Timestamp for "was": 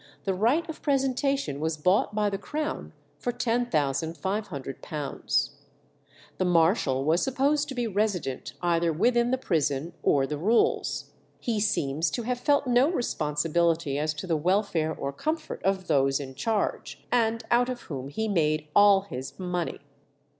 1.59-1.77, 7.05-7.21